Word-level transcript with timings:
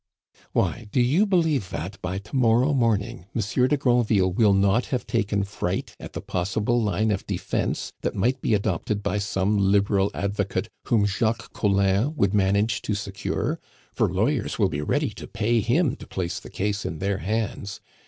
"Why, 0.51 0.89
do 0.91 0.99
you 0.99 1.27
believe 1.27 1.69
that, 1.69 2.01
by 2.01 2.17
to 2.17 2.35
morrow 2.35 2.73
morning, 2.73 3.27
Monsieur 3.35 3.67
de 3.67 3.77
Granville 3.77 4.33
will 4.33 4.55
not 4.55 4.87
have 4.87 5.05
taken 5.05 5.43
fright 5.43 5.95
at 5.99 6.13
the 6.13 6.21
possible 6.21 6.81
line 6.81 7.11
of 7.11 7.27
defence 7.27 7.93
that 8.01 8.15
might 8.15 8.41
be 8.41 8.55
adopted 8.55 9.03
by 9.03 9.19
some 9.19 9.59
liberal 9.59 10.09
advocate 10.15 10.69
whom 10.85 11.05
Jacques 11.05 11.53
Collin 11.53 12.15
would 12.15 12.33
manage 12.33 12.81
to 12.81 12.95
secure; 12.95 13.59
for 13.93 14.11
lawyers 14.11 14.57
will 14.57 14.69
be 14.69 14.81
ready 14.81 15.11
to 15.11 15.27
pay 15.27 15.59
him 15.61 15.95
to 15.97 16.07
place 16.07 16.39
the 16.39 16.49
case 16.49 16.83
in 16.83 16.97
their 16.97 17.19
hands! 17.19 17.79